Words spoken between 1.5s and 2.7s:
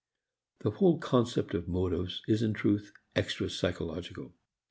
of motives is in